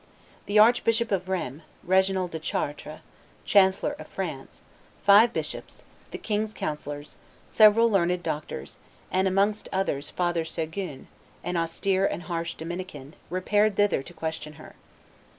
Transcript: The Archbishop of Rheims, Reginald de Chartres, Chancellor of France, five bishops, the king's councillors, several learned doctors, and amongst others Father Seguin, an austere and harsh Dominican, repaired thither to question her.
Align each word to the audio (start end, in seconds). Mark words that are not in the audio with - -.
The 0.47 0.57
Archbishop 0.57 1.11
of 1.11 1.29
Rheims, 1.29 1.61
Reginald 1.83 2.31
de 2.31 2.39
Chartres, 2.39 3.01
Chancellor 3.45 3.95
of 3.99 4.07
France, 4.07 4.63
five 5.05 5.31
bishops, 5.31 5.83
the 6.09 6.17
king's 6.17 6.55
councillors, 6.55 7.17
several 7.47 7.87
learned 7.87 8.23
doctors, 8.23 8.79
and 9.11 9.27
amongst 9.27 9.69
others 9.71 10.09
Father 10.09 10.43
Seguin, 10.43 11.07
an 11.43 11.55
austere 11.55 12.07
and 12.07 12.23
harsh 12.23 12.55
Dominican, 12.55 13.13
repaired 13.29 13.75
thither 13.75 14.01
to 14.01 14.11
question 14.15 14.53
her. 14.53 14.73